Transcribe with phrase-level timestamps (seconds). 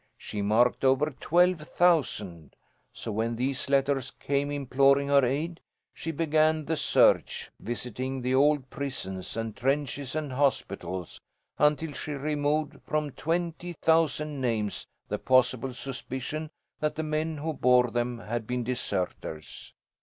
[0.17, 2.55] She marked over twelve thousand.
[2.91, 5.59] So when these letters came imploring her aid,
[5.93, 11.21] she began the search, visiting the old prisons, and trenches and hospitals,
[11.59, 16.49] until she removed from twenty thousand names the possible suspicion
[16.79, 19.71] that the men who bore them had been deserters.